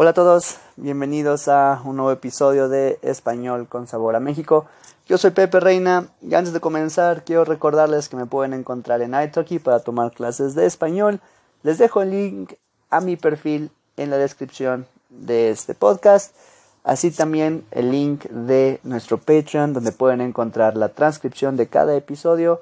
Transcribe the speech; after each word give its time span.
Hola 0.00 0.10
a 0.10 0.14
todos, 0.14 0.58
bienvenidos 0.76 1.48
a 1.48 1.82
un 1.84 1.96
nuevo 1.96 2.12
episodio 2.12 2.68
de 2.68 3.00
Español 3.02 3.66
con 3.66 3.88
Sabor 3.88 4.14
a 4.14 4.20
México. 4.20 4.66
Yo 5.08 5.18
soy 5.18 5.32
Pepe 5.32 5.58
Reina 5.58 6.06
y 6.22 6.36
antes 6.36 6.52
de 6.52 6.60
comenzar 6.60 7.24
quiero 7.24 7.44
recordarles 7.44 8.08
que 8.08 8.14
me 8.14 8.24
pueden 8.24 8.52
encontrar 8.52 9.02
en 9.02 9.20
iTalki 9.20 9.58
para 9.58 9.80
tomar 9.80 10.12
clases 10.12 10.54
de 10.54 10.66
español. 10.66 11.18
Les 11.64 11.78
dejo 11.78 12.00
el 12.00 12.12
link 12.12 12.52
a 12.90 13.00
mi 13.00 13.16
perfil 13.16 13.72
en 13.96 14.10
la 14.10 14.18
descripción 14.18 14.86
de 15.08 15.50
este 15.50 15.74
podcast, 15.74 16.32
así 16.84 17.10
también 17.10 17.66
el 17.72 17.90
link 17.90 18.26
de 18.26 18.78
nuestro 18.84 19.18
Patreon 19.18 19.72
donde 19.72 19.90
pueden 19.90 20.20
encontrar 20.20 20.76
la 20.76 20.90
transcripción 20.90 21.56
de 21.56 21.66
cada 21.66 21.96
episodio, 21.96 22.60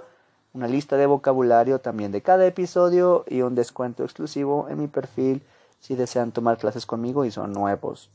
una 0.54 0.68
lista 0.68 0.96
de 0.96 1.04
vocabulario 1.04 1.80
también 1.80 2.12
de 2.12 2.22
cada 2.22 2.46
episodio 2.46 3.26
y 3.28 3.42
un 3.42 3.54
descuento 3.54 4.04
exclusivo 4.04 4.68
en 4.70 4.80
mi 4.80 4.86
perfil 4.86 5.42
si 5.80 5.94
desean 5.94 6.32
tomar 6.32 6.58
clases 6.58 6.86
conmigo 6.86 7.24
y 7.24 7.30
son 7.30 7.52
nuevos. 7.52 8.10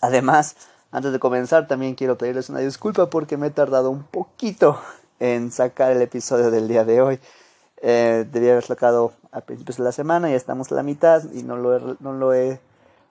Además, 0.00 0.56
antes 0.90 1.12
de 1.12 1.18
comenzar 1.18 1.66
también 1.66 1.94
quiero 1.94 2.16
pedirles 2.16 2.48
una 2.48 2.60
disculpa 2.60 3.10
porque 3.10 3.36
me 3.36 3.48
he 3.48 3.50
tardado 3.50 3.90
un 3.90 4.04
poquito 4.04 4.78
en 5.18 5.50
sacar 5.50 5.92
el 5.92 6.02
episodio 6.02 6.50
del 6.50 6.68
día 6.68 6.84
de 6.84 7.00
hoy. 7.00 7.20
Eh, 7.82 8.26
debía 8.30 8.52
haber 8.52 8.64
sacado 8.64 9.12
a 9.32 9.42
principios 9.42 9.76
de 9.76 9.84
la 9.84 9.92
semana, 9.92 10.30
ya 10.30 10.36
estamos 10.36 10.70
a 10.72 10.74
la 10.74 10.82
mitad 10.82 11.22
y 11.32 11.42
no 11.42 11.56
lo 11.56 11.76
he, 11.76 11.96
no 12.00 12.12
lo 12.12 12.32
he 12.32 12.60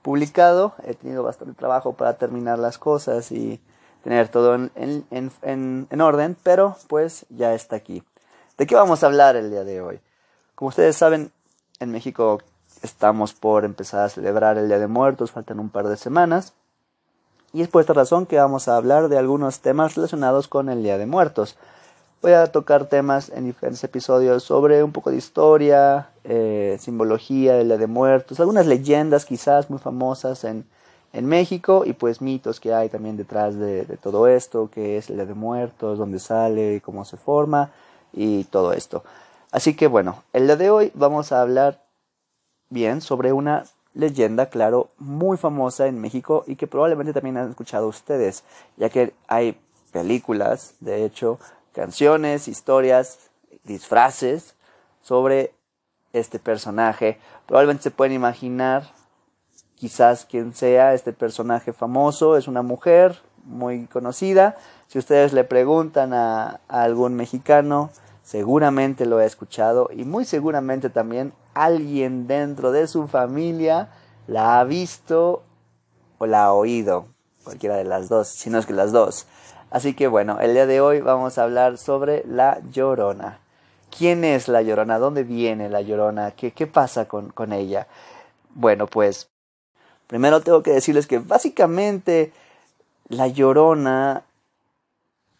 publicado. 0.01 0.73
He 0.83 0.93
tenido 0.93 1.23
bastante 1.23 1.53
trabajo 1.53 1.93
para 1.93 2.17
terminar 2.17 2.59
las 2.59 2.77
cosas 2.77 3.31
y 3.31 3.61
tener 4.03 4.29
todo 4.29 4.55
en, 4.55 4.71
en, 4.75 5.31
en, 5.41 5.87
en, 5.89 6.01
orden, 6.01 6.37
pero 6.43 6.77
pues 6.87 7.25
ya 7.29 7.53
está 7.53 7.75
aquí. 7.75 8.03
¿De 8.57 8.67
qué 8.67 8.75
vamos 8.75 9.03
a 9.03 9.07
hablar 9.07 9.35
el 9.35 9.49
día 9.49 9.63
de 9.63 9.81
hoy? 9.81 9.99
Como 10.53 10.69
ustedes 10.69 10.95
saben, 10.95 11.31
en 11.79 11.91
México 11.91 12.39
Estamos 12.85 13.33
por 13.33 13.65
empezar 13.65 14.01
a 14.01 14.09
celebrar 14.09 14.59
el 14.59 14.67
Día 14.67 14.77
de 14.77 14.85
Muertos, 14.85 15.31
faltan 15.31 15.59
un 15.59 15.69
par 15.69 15.87
de 15.87 15.97
semanas. 15.97 16.53
Y 17.51 17.63
es 17.63 17.67
por 17.67 17.81
esta 17.81 17.93
razón 17.93 18.27
que 18.27 18.37
vamos 18.37 18.67
a 18.67 18.77
hablar 18.77 19.09
de 19.09 19.17
algunos 19.17 19.61
temas 19.61 19.95
relacionados 19.95 20.47
con 20.47 20.69
el 20.69 20.83
Día 20.83 20.99
de 20.99 21.07
Muertos. 21.07 21.57
Voy 22.21 22.33
a 22.33 22.45
tocar 22.45 22.85
temas 22.85 23.29
en 23.29 23.45
diferentes 23.45 23.83
episodios 23.83 24.43
sobre 24.43 24.83
un 24.83 24.91
poco 24.91 25.09
de 25.09 25.17
historia, 25.17 26.11
eh, 26.23 26.77
simbología 26.79 27.55
del 27.55 27.69
Día 27.69 27.77
de 27.79 27.87
Muertos, 27.87 28.39
algunas 28.39 28.67
leyendas 28.67 29.25
quizás 29.25 29.71
muy 29.71 29.79
famosas 29.79 30.43
en, 30.43 30.67
en 31.11 31.25
México 31.25 31.85
y 31.87 31.93
pues 31.93 32.21
mitos 32.21 32.59
que 32.59 32.71
hay 32.71 32.89
también 32.89 33.17
detrás 33.17 33.57
de, 33.57 33.85
todo 33.99 34.27
esto, 34.27 34.69
que 34.71 34.97
es 34.97 35.09
el 35.09 35.15
Día 35.15 35.25
de 35.25 35.33
Muertos, 35.33 35.97
dónde 35.97 36.19
sale, 36.19 36.81
cómo 36.85 37.03
se 37.03 37.17
forma 37.17 37.71
y 38.13 38.43
todo 38.43 38.73
esto. 38.73 39.03
Así 39.51 39.75
que 39.75 39.87
bueno, 39.87 40.21
el 40.33 40.45
día 40.45 40.55
de 40.55 40.69
hoy 40.69 40.91
vamos 40.93 41.31
a 41.31 41.41
hablar 41.41 41.84
sobre 42.99 43.31
una 43.31 43.63
leyenda, 43.93 44.47
claro, 44.47 44.89
muy 44.97 45.37
famosa 45.37 45.87
en 45.87 46.01
México 46.01 46.43
y 46.45 46.57
que 46.57 46.67
probablemente 46.67 47.13
también 47.13 47.37
han 47.37 47.49
escuchado 47.49 47.87
ustedes, 47.87 48.43
ya 48.75 48.89
que 48.89 49.13
hay 49.27 49.57
películas, 49.93 50.75
de 50.81 51.05
hecho, 51.05 51.39
canciones, 51.73 52.49
historias, 52.49 53.29
disfraces 53.63 54.55
sobre 55.01 55.53
este 56.11 56.37
personaje. 56.37 57.17
Probablemente 57.45 57.83
se 57.83 57.91
pueden 57.91 58.13
imaginar 58.13 58.91
quizás 59.75 60.25
quién 60.25 60.53
sea 60.53 60.93
este 60.93 61.13
personaje 61.13 61.71
famoso, 61.71 62.35
es 62.35 62.49
una 62.49 62.61
mujer 62.61 63.21
muy 63.45 63.85
conocida. 63.87 64.57
Si 64.87 64.99
ustedes 64.99 65.31
le 65.31 65.45
preguntan 65.45 66.13
a, 66.13 66.59
a 66.67 66.83
algún 66.83 67.15
mexicano, 67.15 67.89
seguramente 68.21 69.05
lo 69.05 69.19
ha 69.19 69.25
escuchado 69.25 69.89
y 69.93 70.03
muy 70.03 70.25
seguramente 70.25 70.89
también 70.89 71.31
alguien 71.55 72.27
dentro 72.27 72.71
de 72.71 72.87
su 72.87 73.07
familia 73.07 73.89
la 74.27 74.59
ha 74.59 74.63
visto 74.63 75.41
o 76.19 76.27
la 76.27 76.45
ha 76.45 76.53
oído, 76.53 77.07
cualquiera 77.43 77.75
de 77.77 77.85
las 77.85 78.09
dos, 78.09 78.27
si 78.27 78.49
no 78.49 78.59
es 78.59 78.65
que 78.65 78.73
las 78.73 78.91
dos. 78.91 79.25
Así 79.71 79.93
que 79.95 80.07
bueno, 80.07 80.39
el 80.39 80.53
día 80.53 80.67
de 80.67 80.81
hoy 80.81 81.01
vamos 81.01 81.37
a 81.37 81.43
hablar 81.43 81.77
sobre 81.77 82.23
la 82.27 82.59
llorona. 82.71 83.39
¿Quién 83.97 84.23
es 84.23 84.47
la 84.47 84.61
llorona? 84.61 84.99
¿Dónde 84.99 85.23
viene 85.23 85.69
la 85.69 85.81
llorona? 85.81 86.31
¿Qué, 86.31 86.51
qué 86.51 86.67
pasa 86.67 87.07
con, 87.07 87.29
con 87.29 87.53
ella? 87.53 87.87
Bueno, 88.53 88.87
pues 88.87 89.29
primero 90.07 90.41
tengo 90.41 90.61
que 90.63 90.71
decirles 90.71 91.07
que 91.07 91.19
básicamente 91.19 92.31
la 93.07 93.27
llorona 93.27 94.23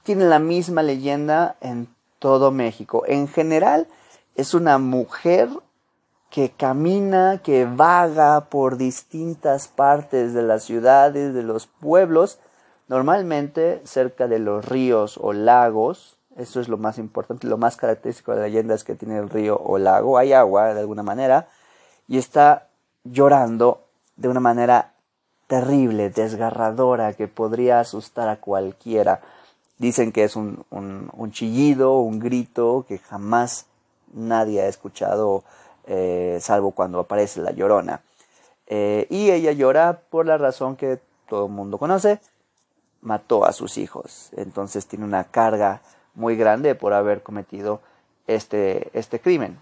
tiene 0.03 0.25
la 0.25 0.39
misma 0.39 0.84
leyenda 0.84 1.56
en 1.62 1.88
todo 2.19 2.51
México. 2.51 3.03
En 3.07 3.28
general, 3.28 3.88
es 4.35 4.53
una 4.53 4.78
mujer 4.78 5.50
que 6.35 6.50
camina, 6.50 7.40
que 7.41 7.63
vaga 7.63 8.50
por 8.50 8.75
distintas 8.75 9.69
partes 9.69 10.34
de 10.34 10.44
las 10.44 10.66
ciudades, 10.66 11.34
de 11.34 11.44
los 11.44 11.66
pueblos, 11.66 12.40
normalmente 12.90 13.81
cerca 13.85 14.28
de 14.28 14.40
los 14.40 14.66
ríos 14.66 15.18
o 15.18 15.31
lagos. 15.31 16.18
Eso 16.35 16.59
es 16.59 16.68
lo 16.68 16.78
más 16.78 16.97
importante, 16.97 17.47
lo 17.47 17.57
más 17.57 17.78
característico 17.78 18.34
de 18.34 18.40
la 18.40 18.47
leyenda 18.47 18.75
es 18.75 18.84
que 18.84 18.95
tiene 18.95 19.18
el 19.18 19.29
río 19.29 19.57
o 19.63 19.78
lago, 19.78 20.18
hay 20.18 20.34
agua 20.34 20.74
de 20.74 20.81
alguna 20.81 21.03
manera, 21.03 21.47
y 22.09 22.18
está 22.18 22.68
llorando 23.06 23.85
de 24.18 24.28
una 24.28 24.41
manera 24.41 24.91
terrible, 25.47 26.09
desgarradora, 26.09 27.13
que 27.13 27.29
podría 27.29 27.79
asustar 27.79 28.28
a 28.28 28.41
cualquiera. 28.41 29.22
Dicen 29.78 30.12
que 30.12 30.25
es 30.25 30.35
un, 30.35 30.66
un, 30.69 31.09
un 31.13 31.31
chillido, 31.31 32.00
un 32.00 32.19
grito 32.19 32.84
que 32.90 32.97
jamás 32.97 33.68
nadie 34.13 34.63
ha 34.63 34.68
escuchado, 34.68 35.45
eh, 35.88 36.40
salvo 36.41 36.72
cuando 36.72 37.00
aparece 37.00 37.41
la 37.41 37.51
llorona. 37.51 38.01
Eh, 38.68 39.07
y 39.09 39.31
ella 39.31 39.51
llora 39.51 40.01
por 40.09 40.25
la 40.25 40.38
razón 40.38 40.75
que 40.75 41.00
todo 41.28 41.46
el 41.46 41.51
mundo 41.51 41.78
conoce, 41.78 42.19
mató 43.01 43.46
a 43.46 43.53
sus 43.53 43.78
hijos. 43.78 44.29
Entonces 44.35 44.88
tiene 44.88 45.06
una 45.06 45.25
carga 45.25 45.81
muy 46.13 46.35
grande 46.35 46.75
por 46.75 46.94
haber 46.94 47.24
cometido 47.24 47.81
este, 48.28 48.90
este 48.94 49.19
crimen. 49.19 49.59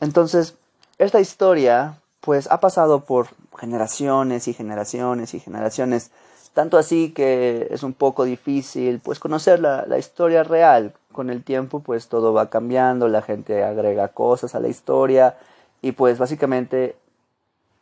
Entonces, 0.00 0.56
esta 0.98 1.20
historia 1.20 2.00
pues 2.20 2.50
ha 2.50 2.60
pasado 2.60 3.04
por 3.04 3.28
generaciones 3.58 4.48
y 4.48 4.54
generaciones 4.54 5.34
y 5.34 5.40
generaciones 5.40 6.10
tanto 6.58 6.76
así 6.76 7.12
que 7.12 7.68
es 7.70 7.84
un 7.84 7.92
poco 7.92 8.24
difícil 8.24 8.98
pues 8.98 9.20
conocer 9.20 9.60
la, 9.60 9.86
la, 9.86 9.96
historia 9.96 10.42
real. 10.42 10.92
Con 11.18 11.30
el 11.30 11.42
tiempo 11.42 11.80
pues 11.80 12.06
todo 12.06 12.32
va 12.32 12.48
cambiando, 12.48 13.08
la 13.08 13.22
gente 13.22 13.64
agrega 13.64 14.06
cosas 14.06 14.54
a 14.54 14.60
la 14.60 14.68
historia 14.68 15.36
y 15.82 15.90
pues 15.90 16.16
básicamente 16.16 16.94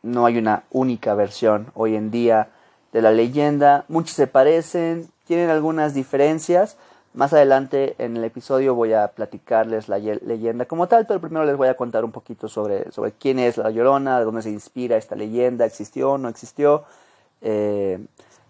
no 0.01 0.25
hay 0.25 0.39
una 0.39 0.63
única 0.71 1.13
versión 1.13 1.67
hoy 1.75 1.95
en 1.95 2.09
día 2.09 2.49
de 2.93 3.03
la 3.03 3.11
leyenda. 3.11 3.85
Muchos 3.89 4.15
se 4.15 4.25
parecen, 4.25 5.07
tienen 5.27 5.51
algunas 5.51 5.93
diferencias. 5.93 6.77
Más 7.13 7.31
adelante 7.31 7.93
en 7.99 8.17
el 8.17 8.23
episodio 8.23 8.73
voy 8.73 8.93
a 8.93 9.09
platicarles 9.09 9.87
la 9.87 9.99
leyenda 9.99 10.65
como 10.65 10.87
tal, 10.87 11.05
pero 11.05 11.21
primero 11.21 11.45
les 11.45 11.57
voy 11.57 11.67
a 11.67 11.77
contar 11.77 12.03
un 12.03 12.11
poquito 12.11 12.47
sobre, 12.47 12.91
sobre 12.91 13.11
quién 13.11 13.37
es 13.37 13.57
la 13.57 13.69
Llorona, 13.69 14.17
de 14.17 14.25
dónde 14.25 14.41
se 14.41 14.49
inspira 14.49 14.97
esta 14.97 15.15
leyenda, 15.15 15.63
existió 15.63 16.17
no 16.17 16.27
existió. 16.27 16.85
Eh, 17.41 17.99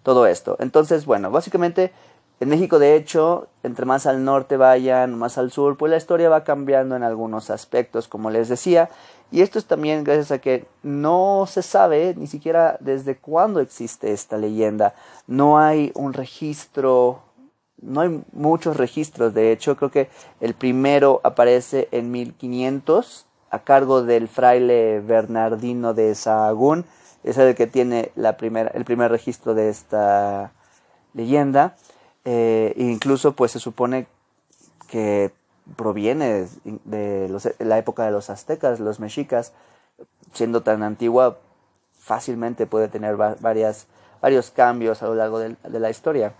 todo 0.08 0.26
esto. 0.26 0.56
Entonces, 0.62 1.06
bueno, 1.06 1.32
básicamente 1.32 1.92
en 2.40 2.50
México, 2.50 2.80
de 2.80 2.96
hecho, 2.96 3.48
entre 3.64 3.86
más 3.86 4.06
al 4.06 4.24
norte 4.24 4.58
vayan, 4.58 5.18
más 5.18 5.38
al 5.38 5.52
sur, 5.52 5.78
pues 5.78 5.90
la 5.90 5.98
historia 5.98 6.30
va 6.30 6.44
cambiando 6.44 6.96
en 6.96 7.04
algunos 7.04 7.50
aspectos, 7.50 8.08
como 8.08 8.30
les 8.30 8.50
decía. 8.50 8.90
Y 9.32 9.42
esto 9.42 9.60
es 9.60 9.66
también 9.66 10.04
gracias 10.04 10.32
a 10.32 10.40
que 10.40 10.66
no 10.84 11.46
se 11.48 11.62
sabe 11.62 12.14
ni 12.16 12.28
siquiera 12.28 12.78
desde 12.80 13.18
cuándo 13.18 13.60
existe 13.60 14.14
esta 14.14 14.38
leyenda. 14.38 14.94
No 15.26 15.58
hay 15.58 15.92
un 15.96 16.14
registro, 16.14 17.24
no 17.82 18.02
hay 18.02 18.24
muchos 18.32 18.78
registros. 18.78 19.34
De 19.34 19.52
hecho, 19.52 19.76
creo 19.76 19.92
que 19.92 20.10
el 20.40 20.54
primero 20.54 21.20
aparece 21.24 21.90
en 21.92 22.12
1500 22.12 23.26
a 23.50 23.60
cargo 23.60 24.04
del 24.04 24.28
fraile 24.28 25.00
Bernardino 25.00 25.94
de 25.94 26.14
Sahagún 26.16 26.86
es 27.24 27.38
el 27.38 27.56
que 27.56 27.68
tiene 27.68 28.12
la 28.16 28.38
primera, 28.38 28.72
el 28.74 28.86
primer 28.86 29.12
registro 29.12 29.54
de 29.54 29.70
esta 29.70 30.52
leyenda. 31.14 31.76
Eh, 32.30 32.74
incluso 32.76 33.38
pues 33.38 33.52
se 33.52 33.60
supone 33.60 34.06
que 34.90 35.32
proviene 35.78 36.46
de, 36.84 37.40
la 37.60 37.78
época 37.78 38.04
de 38.04 38.12
los 38.12 38.30
aztecas, 38.30 38.82
los 38.82 39.00
mexicas, 39.00 39.54
siendo 40.34 40.62
tan 40.62 40.84
antigua, 40.84 41.38
fácilmente 41.98 42.66
puede 42.66 42.90
tener 42.90 43.16
varias, 43.16 43.88
varios 44.22 44.52
cambios 44.52 45.02
a 45.02 45.06
lo 45.06 45.16
largo 45.16 45.40
de, 45.40 45.56
de 45.70 45.80
la 45.80 45.90
historia. 45.90 46.34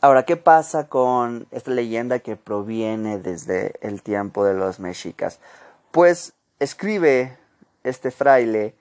Ahora, 0.00 0.22
¿qué 0.22 0.38
pasa 0.38 0.88
con 0.88 1.46
esta 1.50 1.70
leyenda 1.70 2.20
que 2.20 2.36
proviene 2.36 3.18
desde 3.18 3.74
el 3.86 4.00
tiempo 4.00 4.46
de 4.46 4.54
los 4.54 4.80
mexicas? 4.80 5.38
Pues 5.90 6.32
escribe 6.60 7.36
este 7.84 8.10
fraile 8.10 8.74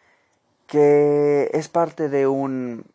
que 0.67 1.49
es 1.51 1.67
parte 1.67 2.07
de 2.07 2.27
un, 2.27 2.85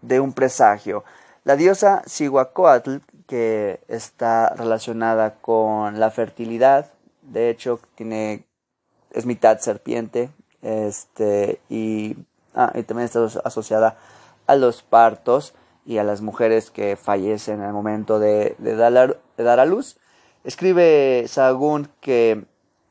de 0.00 0.20
un 0.20 0.32
presagio. 0.32 1.04
La 1.44 1.56
diosa 1.56 2.02
Cihuacóatl, 2.06 2.98
que 3.26 3.80
está 3.88 4.50
relacionada 4.50 5.36
con 5.36 6.00
la 6.00 6.10
fertilidad, 6.10 6.90
de 7.22 7.50
hecho 7.50 7.80
tiene, 7.94 8.46
es 9.12 9.26
mitad 9.26 9.58
serpiente, 9.58 10.30
este, 10.62 11.60
y 11.68 12.16
Ah, 12.54 12.72
también 12.86 13.06
está 13.06 13.26
asociada 13.44 13.96
a 14.46 14.54
los 14.54 14.82
partos 14.82 15.54
y 15.84 15.98
a 15.98 16.04
las 16.04 16.20
mujeres 16.20 16.70
que 16.70 16.96
fallecen 16.96 17.60
en 17.60 17.66
el 17.66 17.72
momento 17.72 18.20
de, 18.20 18.54
dar, 18.60 19.18
dar 19.36 19.60
a 19.60 19.64
luz. 19.64 19.96
Escribe 20.44 21.24
Sahagún 21.26 21.88
que 22.00 22.44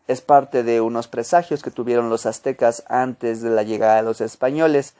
es 0.07 0.21
parte 0.21 0.63
de 0.63 0.81
unos 0.81 1.07
presagios 1.07 1.63
que 1.63 1.71
tuvieron 1.71 2.09
los 2.09 2.25
aztecas 2.25 2.83
antes 2.89 3.41
de 3.41 3.51
la 3.51 3.63
llegada 3.63 3.95
de 3.95 4.03
los 4.03 4.19
españoles. 4.19 4.95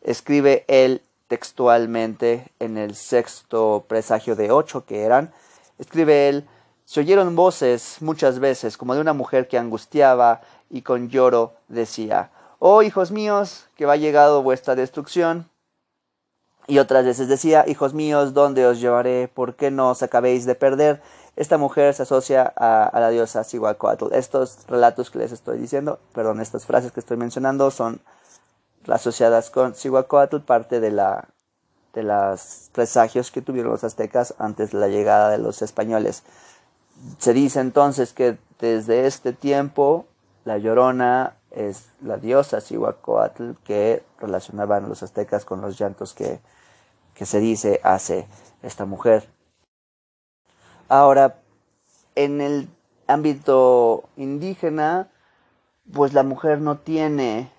Escribe 0.00 0.64
él 0.68 1.02
textualmente 1.28 2.50
en 2.58 2.78
el 2.78 2.94
sexto 2.94 3.84
presagio 3.86 4.34
de 4.34 4.50
ocho 4.50 4.84
que 4.84 5.02
eran, 5.02 5.32
escribe 5.78 6.28
él, 6.28 6.48
se 6.84 7.00
oyeron 7.00 7.36
voces 7.36 7.98
muchas 8.00 8.38
veces 8.38 8.76
como 8.76 8.94
de 8.94 9.00
una 9.00 9.12
mujer 9.12 9.46
que 9.46 9.58
angustiaba 9.58 10.40
y 10.70 10.82
con 10.82 11.10
lloro 11.10 11.52
decía, 11.68 12.30
Oh 12.58 12.82
hijos 12.82 13.10
míos, 13.12 13.66
que 13.76 13.86
va 13.86 13.96
llegado 13.96 14.42
vuestra 14.42 14.74
destrucción. 14.74 15.48
Y 16.66 16.78
otras 16.78 17.04
veces 17.04 17.28
decía, 17.28 17.64
Hijos 17.68 17.94
míos, 17.94 18.34
¿dónde 18.34 18.66
os 18.66 18.80
llevaré? 18.80 19.28
¿Por 19.28 19.54
qué 19.54 19.70
no 19.70 19.90
os 19.90 20.02
acabéis 20.02 20.44
de 20.44 20.54
perder? 20.54 21.00
Esta 21.36 21.56
mujer 21.56 21.94
se 21.94 22.02
asocia 22.02 22.52
a, 22.56 22.98
la 22.98 23.10
diosa 23.10 23.44
Cihuacóatl. 23.44 24.12
Estos 24.12 24.66
relatos 24.66 25.10
que 25.10 25.20
les 25.20 25.30
estoy 25.30 25.58
diciendo, 25.58 26.00
perdón, 26.12 26.40
estas 26.40 26.66
frases 26.66 26.90
que 26.90 27.00
estoy 27.00 27.16
mencionando 27.16 27.70
son 27.70 28.00
asociadas 28.88 29.50
con 29.50 29.74
Cihuacóatl, 29.74 30.38
parte 30.38 30.80
de 30.80 30.90
la 30.90 31.28
de 31.94 32.02
los 32.02 32.70
presagios 32.72 33.30
que 33.30 33.42
tuvieron 33.42 33.72
los 33.72 33.84
aztecas 33.84 34.34
antes 34.38 34.72
de 34.72 34.78
la 34.78 34.88
llegada 34.88 35.30
de 35.30 35.38
los 35.38 35.62
españoles. 35.62 36.22
Se 37.18 37.32
dice 37.32 37.60
entonces 37.60 38.12
que 38.12 38.38
desde 38.60 39.06
este 39.06 39.32
tiempo 39.32 40.06
la 40.44 40.58
Llorona 40.58 41.36
es 41.50 41.86
la 42.02 42.16
diosa 42.16 42.60
Cihuacóatl 42.60 43.52
que 43.64 44.04
relacionaban 44.20 44.88
los 44.88 45.02
aztecas 45.02 45.44
con 45.44 45.60
los 45.60 45.78
llantos 45.78 46.14
que, 46.14 46.40
que 47.14 47.26
se 47.26 47.40
dice 47.40 47.80
hace 47.82 48.26
esta 48.62 48.84
mujer. 48.84 49.28
Ahora, 50.88 51.40
en 52.14 52.40
el 52.40 52.68
ámbito 53.06 54.04
indígena, 54.16 55.08
pues 55.92 56.12
la 56.12 56.22
mujer 56.22 56.60
no 56.60 56.78
tiene 56.78 57.50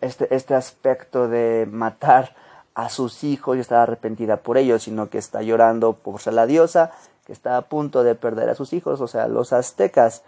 este, 0.00 0.34
este 0.34 0.54
aspecto 0.54 1.28
de 1.28 1.66
matar 1.70 2.34
a 2.74 2.88
sus 2.88 3.24
hijos 3.24 3.56
y 3.56 3.60
estar 3.60 3.78
arrepentida 3.78 4.38
por 4.38 4.58
ellos, 4.58 4.82
sino 4.82 5.08
que 5.08 5.18
está 5.18 5.42
llorando 5.42 5.94
por 5.94 6.20
ser 6.20 6.34
la 6.34 6.46
diosa, 6.46 6.92
que 7.26 7.32
está 7.32 7.56
a 7.56 7.62
punto 7.62 8.02
de 8.04 8.14
perder 8.14 8.48
a 8.48 8.54
sus 8.54 8.72
hijos, 8.72 9.00
o 9.00 9.08
sea, 9.08 9.28
los 9.28 9.52
aztecas. 9.52 10.22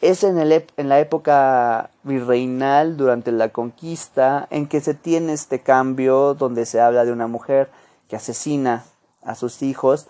Es 0.00 0.24
en, 0.24 0.38
el, 0.38 0.66
en 0.76 0.88
la 0.88 1.00
época 1.00 1.90
virreinal, 2.02 2.96
durante 2.96 3.32
la 3.32 3.48
conquista, 3.48 4.46
en 4.50 4.66
que 4.66 4.80
se 4.80 4.94
tiene 4.94 5.32
este 5.32 5.60
cambio 5.60 6.34
donde 6.34 6.66
se 6.66 6.80
habla 6.80 7.04
de 7.04 7.12
una 7.12 7.28
mujer 7.28 7.70
que 8.08 8.16
asesina 8.16 8.84
a 9.22 9.34
sus 9.34 9.62
hijos 9.62 10.06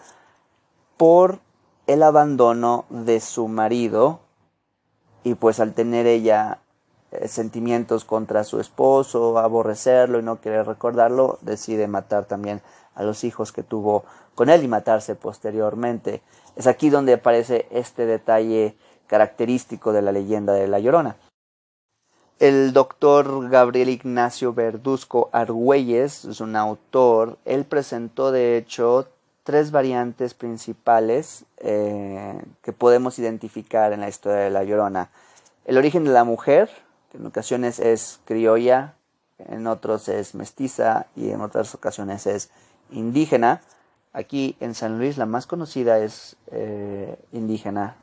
por 0.96 1.38
el 1.86 2.02
abandono 2.02 2.84
de 2.88 3.20
su 3.20 3.48
marido 3.48 4.20
y 5.24 5.34
pues 5.34 5.60
al 5.60 5.72
tener 5.72 6.06
ella 6.06 6.58
sentimientos 7.26 8.04
contra 8.04 8.44
su 8.44 8.60
esposo, 8.60 9.38
aborrecerlo 9.38 10.18
y 10.18 10.22
no 10.22 10.40
querer 10.40 10.66
recordarlo, 10.66 11.38
decide 11.42 11.88
matar 11.88 12.24
también 12.24 12.62
a 12.94 13.02
los 13.02 13.24
hijos 13.24 13.52
que 13.52 13.62
tuvo 13.62 14.04
con 14.34 14.50
él 14.50 14.64
y 14.64 14.68
matarse 14.68 15.14
posteriormente. 15.14 16.22
Es 16.56 16.66
aquí 16.66 16.90
donde 16.90 17.14
aparece 17.14 17.66
este 17.70 18.06
detalle 18.06 18.76
característico 19.06 19.92
de 19.92 20.02
la 20.02 20.12
leyenda 20.12 20.52
de 20.52 20.68
La 20.68 20.78
Llorona. 20.78 21.16
El 22.38 22.74
doctor 22.74 23.48
Gabriel 23.48 23.88
Ignacio 23.88 24.52
Verduzco 24.52 25.30
Argüelles 25.32 26.26
es 26.26 26.40
un 26.40 26.54
autor. 26.54 27.38
Él 27.46 27.64
presentó, 27.64 28.30
de 28.30 28.58
hecho, 28.58 29.08
tres 29.42 29.70
variantes 29.70 30.34
principales 30.34 31.46
eh, 31.58 32.38
que 32.62 32.72
podemos 32.72 33.18
identificar 33.18 33.94
en 33.94 34.00
la 34.00 34.08
historia 34.08 34.40
de 34.40 34.50
La 34.50 34.64
Llorona. 34.64 35.08
El 35.64 35.78
origen 35.78 36.04
de 36.04 36.10
la 36.10 36.24
mujer, 36.24 36.68
en 37.18 37.26
ocasiones 37.26 37.78
es 37.78 38.20
criolla, 38.24 38.94
en 39.38 39.66
otros 39.66 40.08
es 40.08 40.34
mestiza 40.34 41.06
y 41.14 41.30
en 41.30 41.40
otras 41.40 41.74
ocasiones 41.74 42.26
es 42.26 42.50
indígena. 42.90 43.62
Aquí 44.12 44.56
en 44.60 44.74
San 44.74 44.98
Luis 44.98 45.18
la 45.18 45.26
más 45.26 45.46
conocida 45.46 45.98
es 45.98 46.36
eh, 46.50 47.18
indígena, 47.32 47.96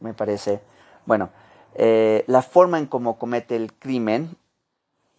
me 0.00 0.12
parece. 0.12 0.60
Bueno, 1.06 1.30
eh, 1.74 2.24
la 2.26 2.42
forma 2.42 2.78
en 2.78 2.86
cómo 2.86 3.18
comete 3.18 3.56
el 3.56 3.72
crimen, 3.72 4.36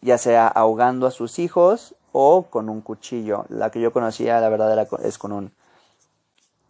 ya 0.02 0.18
sea 0.18 0.48
ahogando 0.48 1.08
a 1.08 1.12
sus 1.12 1.40
hijos 1.40 1.96
o 2.12 2.44
con 2.44 2.70
un 2.70 2.82
cuchillo. 2.82 3.46
La 3.50 3.72
que 3.72 3.82
yo 3.82 3.92
conocía, 3.92 4.40
la 4.40 4.50
verdad, 4.50 4.72
era, 4.72 4.88
es 5.04 5.18
con 5.18 5.32
un, 5.32 5.52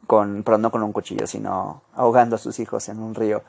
pero 0.08 0.58
no 0.58 0.72
con 0.72 0.84
un 0.84 0.94
cuchillo, 0.94 1.28
sino 1.28 1.82
ahogando 1.94 2.38
a 2.38 2.40
sus 2.40 2.60
hijos 2.60 2.88
en 2.90 3.00
un 3.00 3.16
río. 3.16 3.44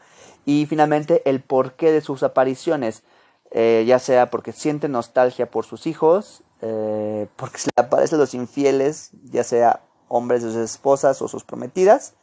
Y 0.49 0.65
finalmente 0.65 1.21
el 1.27 1.43
porqué 1.43 1.93
de 1.93 2.01
sus 2.01 2.23
apariciones, 2.23 3.03
eh, 3.51 3.85
ya 3.87 3.99
sea 3.99 4.31
porque 4.31 4.53
siente 4.53 4.89
nostalgia 4.89 5.51
por 5.51 5.67
sus 5.67 5.87
hijos, 5.87 6.43
eh, 6.63 7.29
porque 7.37 7.59
se 7.59 7.69
le 7.77 7.85
aparecen 7.85 8.19
los 8.19 8.33
infieles, 8.33 9.11
ya 9.25 9.45
sea 9.45 9.83
hombres 10.09 10.43
de 10.43 10.51
sus 10.51 10.57
esposas 10.61 11.21
o 11.21 11.29
sus 11.29 11.45
prometidas, 11.45 12.15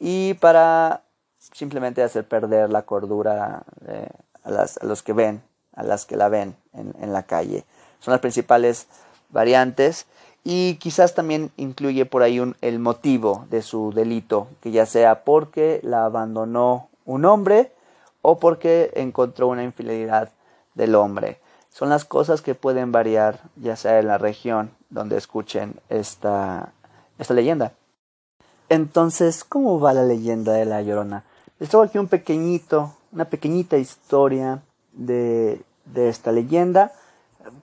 y 0.00 0.34
para 0.34 1.04
simplemente 1.38 2.02
hacer 2.02 2.26
perder 2.26 2.70
la 2.70 2.82
cordura 2.82 3.62
eh, 3.86 4.08
a, 4.42 4.84
los 4.84 5.04
que 5.04 5.12
ven, 5.12 5.40
a 5.72 5.84
las 5.84 6.06
que 6.06 6.16
la 6.16 6.28
ven 6.28 6.56
en, 6.72 7.12
la 7.12 7.22
calle. 7.22 7.64
Son 8.00 8.10
las 8.10 8.20
principales 8.20 8.88
variantes 9.28 10.06
y 10.42 10.74
quizás 10.80 11.14
también 11.14 11.52
incluye 11.56 12.04
por 12.04 12.24
ahí 12.24 12.42
el 12.62 12.78
motivo 12.80 13.46
de 13.48 13.62
su 13.62 13.92
delito, 13.92 14.48
que 14.60 14.72
ya 14.72 14.86
sea 14.86 15.22
porque 15.22 15.78
la 15.84 16.04
abandonó 16.04 16.89
un 17.04 17.24
hombre 17.24 17.72
o 18.22 18.38
porque 18.38 18.90
encontró 18.94 19.48
una 19.48 19.64
infidelidad 19.64 20.30
del 20.74 20.94
hombre. 20.94 21.40
Son 21.70 21.88
las 21.88 22.04
cosas 22.04 22.42
que 22.42 22.54
pueden 22.54 22.92
variar 22.92 23.40
ya 23.56 23.76
sea 23.76 23.98
en 23.98 24.08
la 24.08 24.18
región 24.18 24.70
donde 24.90 25.16
escuchen 25.16 25.74
esta, 25.88 26.72
esta 27.18 27.34
leyenda. 27.34 27.72
Entonces, 28.68 29.44
¿cómo 29.44 29.80
va 29.80 29.92
la 29.92 30.04
leyenda 30.04 30.52
de 30.52 30.64
la 30.64 30.82
Llorona? 30.82 31.24
Les 31.58 31.68
traigo 31.68 31.84
aquí 31.84 31.98
un 31.98 32.08
pequeñito, 32.08 32.94
una 33.12 33.24
pequeñita 33.24 33.76
historia 33.76 34.62
de, 34.92 35.60
de 35.84 36.08
esta 36.08 36.32
leyenda 36.32 36.92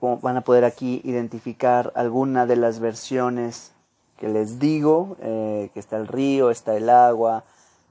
van 0.00 0.36
a 0.36 0.42
poder 0.42 0.64
aquí 0.64 1.00
identificar 1.04 1.92
alguna 1.94 2.46
de 2.46 2.56
las 2.56 2.80
versiones 2.80 3.72
que 4.18 4.28
les 4.28 4.58
digo, 4.58 5.16
eh, 5.20 5.70
que 5.72 5.80
está 5.80 5.96
el 5.96 6.08
río, 6.08 6.50
está 6.50 6.76
el 6.76 6.90
agua, 6.90 7.44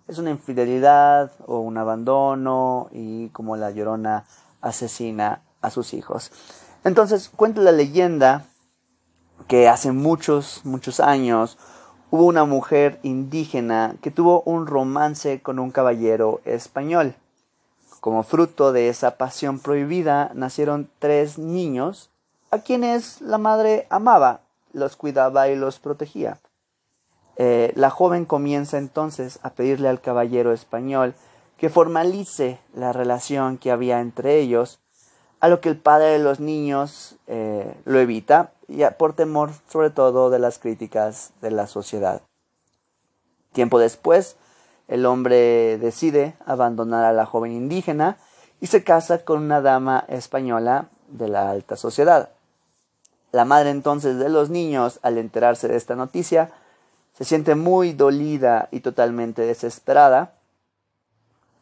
es 0.08 0.18
una 0.18 0.32
infidelidad 0.32 1.32
o 1.46 1.60
un 1.60 1.78
abandono 1.78 2.90
y 2.92 3.30
como 3.30 3.58
la 3.58 3.72
llorona 3.72 4.26
asesina 4.62 5.42
a 5.62 5.70
sus 5.70 5.94
hijos. 5.94 6.32
Entonces 6.84 7.30
cuenta 7.30 7.62
la 7.62 7.72
leyenda 7.72 8.46
que 9.48 9.68
hace 9.68 9.92
muchos, 9.92 10.62
muchos 10.64 11.00
años 11.00 11.58
hubo 12.10 12.26
una 12.26 12.46
mujer 12.46 13.00
indígena 13.04 13.96
que 14.02 14.12
tuvo 14.12 14.42
un 14.42 14.68
romance 14.68 15.42
con 15.42 15.60
un 15.60 15.72
caballero 15.72 16.42
español. 16.46 17.16
Como 18.00 18.24
fruto 18.24 18.72
de 18.72 18.90
esa 18.90 19.18
pasión 19.18 19.60
prohibida 19.60 20.32
nacieron 20.34 20.90
tres 21.00 21.38
niños 21.38 22.10
a 22.52 22.60
quienes 22.60 23.20
la 23.22 23.38
madre 23.38 23.88
amaba, 23.90 24.42
los 24.72 24.96
cuidaba 24.96 25.50
y 25.50 25.56
los 25.56 25.80
protegía. 25.80 26.40
Eh, 27.38 27.72
la 27.76 27.90
joven 27.90 28.26
comienza 28.26 28.78
entonces 28.78 29.40
a 29.44 29.52
pedirle 29.52 29.90
al 29.90 30.02
caballero 30.02 30.54
español 30.54 31.14
que 31.58 31.70
formalice 31.70 32.60
la 32.74 32.94
relación 32.94 33.58
que 33.58 33.72
había 33.72 34.00
entre 34.00 34.40
ellos, 34.40 34.80
a 35.40 35.48
lo 35.48 35.62
que 35.62 35.70
el 35.70 35.78
padre 35.78 36.08
de 36.08 36.20
los 36.20 36.40
niños 36.40 37.16
eh, 37.28 37.76
lo 37.86 38.00
evita, 38.00 38.52
por 38.98 39.14
temor 39.14 39.52
sobre 39.70 39.92
todo 39.92 40.30
de 40.30 40.40
las 40.40 40.60
críticas 40.60 41.32
de 41.42 41.52
la 41.52 41.68
sociedad. 41.68 42.22
Tiempo 43.54 43.80
después, 43.80 44.36
el 44.88 45.06
hombre 45.06 45.78
decide 45.78 46.36
abandonar 46.46 47.06
a 47.06 47.14
la 47.14 47.26
joven 47.26 47.52
indígena 47.52 48.18
y 48.60 48.68
se 48.68 48.84
casa 48.84 49.24
con 49.24 49.42
una 49.42 49.62
dama 49.62 50.06
española 50.08 50.90
de 51.08 51.28
la 51.28 51.50
alta 51.50 51.76
sociedad. 51.76 52.30
La 53.32 53.46
madre 53.46 53.70
entonces 53.70 54.18
de 54.18 54.30
los 54.30 54.50
niños, 54.50 55.00
al 55.02 55.18
enterarse 55.18 55.68
de 55.68 55.76
esta 55.76 55.96
noticia, 55.96 56.52
se 57.18 57.26
siente 57.26 57.56
muy 57.56 57.94
dolida 57.94 58.70
y 58.72 58.82
totalmente 58.82 59.42
desesperada, 59.42 60.34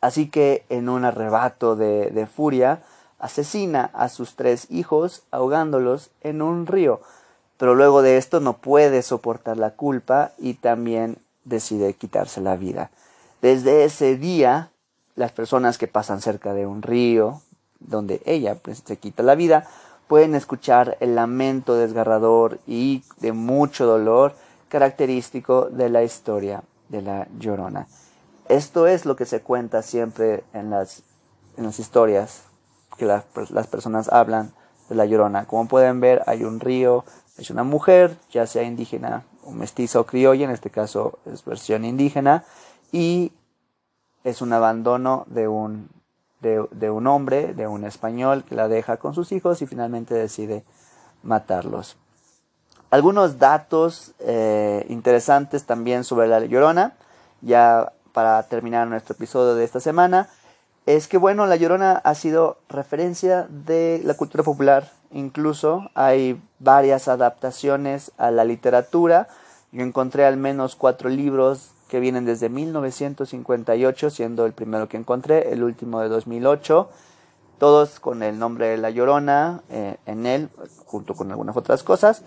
así 0.01 0.29
que 0.29 0.65
en 0.67 0.89
un 0.89 1.05
arrebato 1.05 1.77
de, 1.77 2.27
furia 2.27 2.83
asesina 3.19 3.89
a 3.93 4.09
sus 4.09 4.35
tres 4.35 4.67
hijos 4.69 5.23
ahogándolos 5.31 6.11
en 6.21 6.41
un 6.41 6.67
río, 6.67 6.99
pero 7.57 7.73
luego 7.73 8.01
de 8.01 8.17
esto 8.17 8.41
no 8.41 8.57
puede 8.57 9.01
soportar 9.01 9.55
la 9.55 9.71
culpa 9.71 10.33
y 10.37 10.55
también 10.55 11.19
decide 11.45 11.93
quitarse 11.93 12.41
la 12.41 12.57
vida. 12.57 12.91
Desde 13.41 13.85
ese 13.85 14.17
día, 14.17 14.71
las 15.15 15.31
personas 15.31 15.77
que 15.77 15.87
pasan 15.87 16.19
cerca 16.19 16.53
de 16.53 16.65
un 16.65 16.81
río, 16.81 17.41
donde 17.79 18.21
ella 18.25 18.55
pues, 18.55 18.83
se 18.85 18.97
quita 18.97 19.23
la 19.23 19.35
vida, 19.35 19.65
pueden 20.09 20.35
escuchar 20.35 20.97
el 20.99 21.15
lamento 21.15 21.75
desgarrador 21.75 22.59
y 22.67 23.03
de 23.21 23.31
mucho 23.31 23.85
dolor 23.85 24.35
característico 24.75 25.69
de 25.69 25.87
la 25.87 26.03
historia 26.03 26.61
de 26.89 27.01
la 27.01 27.29
Llorona. 27.39 27.87
Esto 28.49 28.87
es 28.87 29.05
lo 29.05 29.15
que 29.15 29.25
se 29.25 29.39
cuenta 29.39 29.81
siempre 29.81 30.43
en 30.51 30.69
las, 30.69 31.01
en 31.55 31.63
las 31.63 31.79
historias 31.79 32.43
que 32.97 33.05
las, 33.05 33.23
las 33.51 33.67
personas 33.67 34.09
hablan 34.11 34.51
de 34.89 34.95
la 34.95 35.05
Llorona. 35.05 35.45
Como 35.45 35.69
pueden 35.69 36.01
ver, 36.01 36.23
hay 36.27 36.43
un 36.43 36.59
río, 36.59 37.05
es 37.37 37.49
una 37.51 37.63
mujer, 37.63 38.17
ya 38.31 38.45
sea 38.47 38.63
indígena 38.63 39.23
o 39.45 39.51
mestiza 39.51 40.01
o 40.01 40.05
criolla, 40.05 40.43
en 40.43 40.51
este 40.51 40.71
caso 40.71 41.19
es 41.25 41.45
versión 41.45 41.85
indígena, 41.85 42.43
y 42.91 43.31
es 44.25 44.41
un 44.41 44.51
abandono 44.51 45.23
de 45.29 45.47
un, 45.47 45.87
de, 46.41 46.89
un 46.89 47.07
hombre, 47.07 47.53
de 47.53 47.65
un 47.65 47.85
español, 47.85 48.43
que 48.43 48.55
la 48.55 48.67
deja 48.67 48.97
con 48.97 49.15
sus 49.15 49.31
hijos 49.31 49.61
y 49.61 49.67
finalmente 49.67 50.15
decide 50.15 50.65
matarlos. 51.23 51.95
Algunos 52.95 53.39
datos 53.39 54.13
eh, 54.19 54.85
interesantes 54.87 55.65
también 55.65 56.05
sobre 56.05 56.29
la 56.29 56.39
Llorona, 56.39 56.93
ya 57.41 57.91
para 58.13 58.41
terminar 58.43 58.87
nuestro 58.87 59.15
episodio 59.15 59.53
de 59.53 59.65
esta 59.65 59.81
semana, 59.81 60.29
es 60.85 61.09
que 61.09 61.17
bueno, 61.17 61.45
la 61.45 61.57
Llorona 61.57 61.97
ha 62.05 62.15
sido 62.15 62.57
referencia 62.69 63.47
de 63.49 63.99
la 64.05 64.13
cultura 64.13 64.45
popular, 64.45 64.93
incluso 65.11 65.89
hay 65.93 66.41
varias 66.59 67.09
adaptaciones 67.09 68.13
a 68.17 68.31
la 68.31 68.45
literatura, 68.45 69.27
yo 69.73 69.83
encontré 69.83 70.23
al 70.25 70.37
menos 70.37 70.77
cuatro 70.77 71.09
libros 71.09 71.71
que 71.89 71.99
vienen 71.99 72.23
desde 72.23 72.47
1958, 72.47 74.09
siendo 74.09 74.45
el 74.45 74.53
primero 74.53 74.87
que 74.87 74.95
encontré, 74.95 75.51
el 75.51 75.63
último 75.63 75.99
de 75.99 76.07
2008, 76.07 76.89
todos 77.59 77.99
con 77.99 78.23
el 78.23 78.39
nombre 78.39 78.69
de 78.69 78.77
La 78.77 78.89
Llorona 78.89 79.63
eh, 79.69 79.97
en 80.05 80.25
él, 80.25 80.49
junto 80.85 81.13
con 81.13 81.29
algunas 81.31 81.57
otras 81.57 81.83
cosas. 81.83 82.23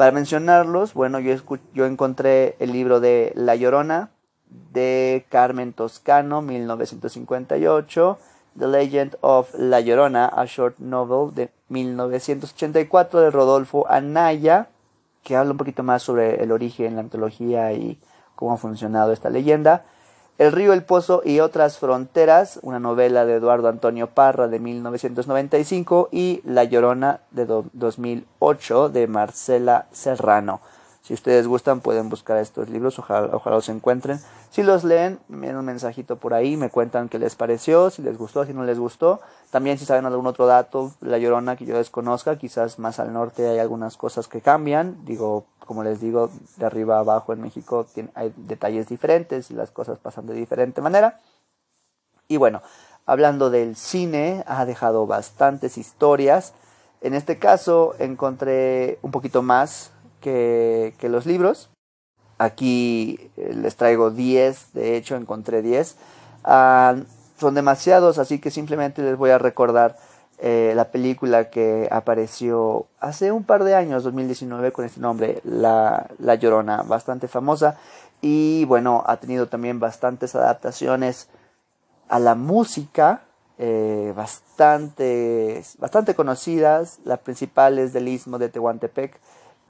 Para 0.00 0.12
mencionarlos, 0.12 0.94
bueno, 0.94 1.20
yo, 1.20 1.34
yo 1.74 1.84
encontré 1.84 2.56
el 2.58 2.72
libro 2.72 3.00
de 3.00 3.32
La 3.36 3.54
Llorona 3.54 4.08
de 4.72 5.26
Carmen 5.28 5.74
Toscano, 5.74 6.40
1958, 6.40 8.18
The 8.58 8.66
Legend 8.66 9.18
of 9.20 9.52
La 9.58 9.80
Llorona, 9.80 10.24
a 10.24 10.46
short 10.46 10.78
novel 10.78 11.34
de 11.34 11.50
1984 11.68 13.20
de 13.20 13.30
Rodolfo 13.30 13.86
Anaya, 13.90 14.68
que 15.22 15.36
habla 15.36 15.52
un 15.52 15.58
poquito 15.58 15.82
más 15.82 16.02
sobre 16.02 16.42
el 16.42 16.50
origen, 16.50 16.96
la 16.96 17.02
mitología 17.02 17.74
y 17.74 18.00
cómo 18.36 18.54
ha 18.54 18.56
funcionado 18.56 19.12
esta 19.12 19.28
leyenda. 19.28 19.84
El 20.40 20.52
río, 20.52 20.72
el 20.72 20.84
pozo 20.84 21.20
y 21.22 21.40
otras 21.40 21.76
fronteras, 21.76 22.60
una 22.62 22.80
novela 22.80 23.26
de 23.26 23.34
Eduardo 23.34 23.68
Antonio 23.68 24.06
Parra 24.06 24.48
de 24.48 24.58
1995 24.58 26.08
y 26.12 26.40
La 26.46 26.64
Llorona 26.64 27.20
de 27.30 27.44
2008 27.44 28.88
de 28.88 29.06
Marcela 29.06 29.84
Serrano. 29.92 30.62
Si 31.02 31.12
ustedes 31.12 31.46
gustan 31.46 31.80
pueden 31.80 32.08
buscar 32.08 32.38
estos 32.38 32.70
libros, 32.70 32.98
ojalá, 32.98 33.28
ojalá 33.36 33.56
los 33.56 33.68
encuentren. 33.68 34.18
Si 34.50 34.62
los 34.62 34.82
leen, 34.82 35.18
dan 35.28 35.56
un 35.56 35.64
mensajito 35.66 36.16
por 36.16 36.32
ahí, 36.32 36.56
me 36.56 36.70
cuentan 36.70 37.10
qué 37.10 37.18
les 37.18 37.34
pareció, 37.34 37.90
si 37.90 38.00
les 38.00 38.16
gustó, 38.16 38.46
si 38.46 38.54
no 38.54 38.64
les 38.64 38.78
gustó. 38.78 39.20
También 39.50 39.76
si 39.76 39.84
saben 39.84 40.06
algún 40.06 40.26
otro 40.26 40.46
dato, 40.46 40.92
La 41.02 41.18
Llorona 41.18 41.56
que 41.56 41.66
yo 41.66 41.76
desconozca, 41.76 42.38
quizás 42.38 42.78
más 42.78 42.98
al 42.98 43.12
norte 43.12 43.46
hay 43.46 43.58
algunas 43.58 43.98
cosas 43.98 44.26
que 44.26 44.40
cambian. 44.40 45.04
Digo, 45.04 45.44
como 45.70 45.84
les 45.84 46.00
digo, 46.00 46.32
de 46.56 46.66
arriba 46.66 46.96
a 46.96 46.98
abajo 46.98 47.32
en 47.32 47.40
México 47.40 47.86
hay 48.16 48.34
detalles 48.36 48.88
diferentes 48.88 49.52
y 49.52 49.54
las 49.54 49.70
cosas 49.70 50.00
pasan 50.00 50.26
de 50.26 50.34
diferente 50.34 50.80
manera. 50.80 51.20
Y 52.26 52.38
bueno, 52.38 52.60
hablando 53.06 53.50
del 53.50 53.76
cine, 53.76 54.42
ha 54.48 54.64
dejado 54.64 55.06
bastantes 55.06 55.78
historias. 55.78 56.54
En 57.02 57.14
este 57.14 57.38
caso 57.38 57.94
encontré 58.00 58.98
un 59.02 59.12
poquito 59.12 59.42
más 59.42 59.92
que, 60.20 60.92
los 61.02 61.24
libros. 61.24 61.70
Aquí 62.38 63.30
eh, 63.36 63.54
les 63.54 63.76
traigo 63.76 64.10
10, 64.10 64.72
de 64.72 64.96
hecho 64.96 65.14
encontré 65.14 65.62
10. 65.62 65.94
Ah, 66.42 66.96
son 67.38 67.54
demasiados, 67.54 68.18
así 68.18 68.40
que 68.40 68.50
simplemente 68.50 69.02
les 69.02 69.16
voy 69.16 69.30
a 69.30 69.38
recordar 69.38 69.96
eh, 70.40 70.72
la 70.74 70.90
película 70.90 71.50
que 71.50 71.88
apareció 71.90 72.86
hace 72.98 73.30
un 73.30 73.44
par 73.44 73.64
de 73.64 73.74
años, 73.74 74.04
2019, 74.04 74.72
con 74.72 74.84
este 74.84 75.00
nombre, 75.00 75.40
La, 75.44 76.08
la 76.18 76.34
Llorona, 76.34 76.82
bastante 76.82 77.28
famosa. 77.28 77.76
Y 78.20 78.64
bueno, 78.64 79.04
ha 79.06 79.18
tenido 79.18 79.48
también 79.48 79.80
bastantes 79.80 80.34
adaptaciones 80.34 81.28
a 82.08 82.18
la 82.18 82.34
música, 82.34 83.22
eh, 83.58 84.12
bastante, 84.16 85.62
bastante 85.78 86.14
conocidas. 86.14 86.98
La 87.04 87.18
principal 87.18 87.78
es 87.78 87.92
del 87.92 88.08
Istmo 88.08 88.38
de 88.38 88.48
Tehuantepec, 88.48 89.20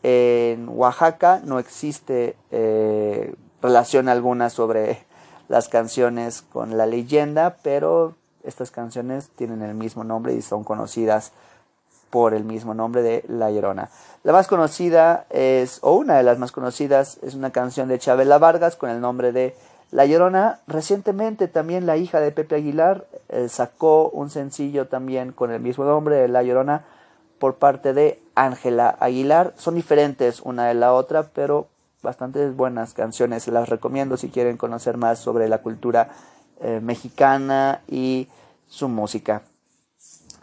en 0.03 0.69
Oaxaca 0.69 1.43
no 1.45 1.59
existe 1.59 2.37
eh, 2.51 3.35
relación 3.61 4.09
alguna 4.09 4.49
sobre 4.49 5.05
las 5.49 5.69
canciones 5.69 6.43
con 6.43 6.79
la 6.79 6.87
leyenda, 6.87 7.57
pero 7.63 8.15
estas 8.45 8.71
canciones 8.71 9.31
tienen 9.37 9.63
el 9.63 9.75
mismo 9.75 10.05
nombre 10.05 10.35
y 10.35 10.43
son 10.43 10.65
conocidas 10.65 11.33
por 12.11 12.35
el 12.35 12.45
mismo 12.45 12.75
nombre 12.75 13.03
de 13.03 13.25
La 13.29 13.51
Llorona. 13.51 13.89
La 14.25 14.33
más 14.33 14.49
conocida 14.49 15.27
es, 15.31 15.79
o 15.83 15.93
una 15.93 16.17
de 16.17 16.23
las 16.23 16.39
más 16.39 16.53
conocidas, 16.53 17.19
es 17.23 17.35
una 17.35 17.51
canción 17.51 17.89
de 17.89 17.99
Chabela 17.99 18.39
Vargas 18.39 18.77
con 18.77 18.91
el 18.91 19.01
nombre 19.01 19.33
de 19.33 19.55
La 19.93 20.07
Llorona. 20.07 20.61
Recientemente 20.67 21.49
también 21.49 21.87
la 21.87 21.97
hija 21.97 22.21
de 22.21 22.33
Pepe 22.33 22.57
Aguilar 22.57 23.07
eh, 23.29 23.49
sacó 23.49 24.11
un 24.11 24.29
sencillo 24.29 24.89
también 24.89 25.33
con 25.33 25.53
el 25.53 25.61
mismo 25.61 25.85
nombre 25.85 26.17
de 26.17 26.29
La 26.29 26.43
Llorona 26.43 26.85
por 27.39 27.57
parte 27.57 27.95
de 27.95 28.21
Ángela 28.35 28.97
Aguilar. 29.01 29.55
Son 29.57 29.75
diferentes 29.75 30.41
una 30.41 30.67
de 30.67 30.75
la 30.75 30.93
otra, 30.93 31.29
pero 31.33 31.69
bastante 32.03 32.49
buenas 32.51 32.93
canciones. 32.93 33.47
Las 33.49 33.69
recomiendo 33.69 34.17
si 34.17 34.31
quieren 34.31 34.57
conocer 34.57 34.97
más 34.97 35.19
sobre 35.19 35.49
la 35.49 35.59
cultura 35.59 36.09
eh, 36.61 36.81
mexicana 36.83 37.81
y 37.89 38.29
su 38.69 38.89
música. 38.89 39.43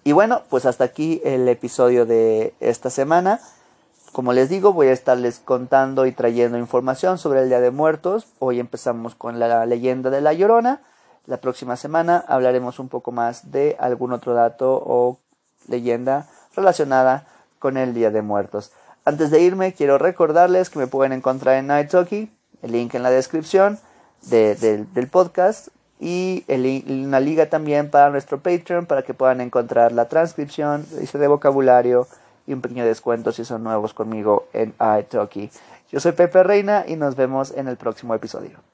Y 0.03 0.13
bueno, 0.13 0.43
pues 0.49 0.65
hasta 0.65 0.83
aquí 0.83 1.21
el 1.23 1.47
episodio 1.47 2.05
de 2.05 2.53
esta 2.59 2.89
semana. 2.89 3.39
Como 4.13 4.33
les 4.33 4.49
digo, 4.49 4.73
voy 4.73 4.87
a 4.87 4.93
estarles 4.93 5.39
contando 5.39 6.05
y 6.05 6.11
trayendo 6.11 6.57
información 6.57 7.17
sobre 7.17 7.41
el 7.41 7.49
Día 7.49 7.59
de 7.59 7.71
Muertos. 7.71 8.25
Hoy 8.39 8.59
empezamos 8.59 9.15
con 9.15 9.37
la 9.37 9.65
leyenda 9.65 10.09
de 10.09 10.21
La 10.21 10.33
Llorona. 10.33 10.81
La 11.25 11.37
próxima 11.37 11.75
semana 11.75 12.23
hablaremos 12.27 12.79
un 12.79 12.89
poco 12.89 13.11
más 13.11 13.51
de 13.51 13.75
algún 13.79 14.13
otro 14.13 14.33
dato 14.33 14.81
o 14.83 15.19
leyenda 15.67 16.27
relacionada 16.55 17.27
con 17.59 17.77
el 17.77 17.93
Día 17.93 18.11
de 18.11 18.21
Muertos. 18.21 18.71
Antes 19.03 19.29
de 19.29 19.41
irme, 19.41 19.73
quiero 19.73 19.97
recordarles 19.97 20.69
que 20.69 20.79
me 20.79 20.87
pueden 20.87 21.11
encontrar 21.11 21.57
en 21.57 21.67
Night 21.67 21.91
Talkie, 21.91 22.31
el 22.61 22.71
link 22.71 22.95
en 22.95 23.03
la 23.03 23.09
descripción 23.09 23.77
del 24.21 25.09
podcast 25.11 25.67
y 25.99 26.45
una 26.87 27.19
liga 27.19 27.47
también 27.49 27.89
para 27.89 28.09
nuestro 28.09 28.39
Patreon 28.39 28.85
para 28.85 29.01
que 29.01 29.13
puedan 29.13 29.41
encontrar 29.41 29.91
la 29.91 30.07
transcripción, 30.07 30.85
lista 30.99 31.17
de 31.17 31.27
vocabulario 31.27 32.07
y 32.45 32.53
un 32.53 32.61
pequeño 32.61 32.85
descuento 32.85 33.31
si 33.31 33.45
son 33.45 33.63
nuevos 33.63 33.93
conmigo 33.93 34.47
en 34.53 34.73
iTalki. 34.99 35.49
Yo 35.91 35.99
soy 35.99 36.11
Pepe 36.11 36.43
Reina 36.43 36.85
y 36.87 36.95
nos 36.95 37.15
vemos 37.15 37.51
en 37.51 37.67
el 37.67 37.77
próximo 37.77 38.13
episodio. 38.13 38.66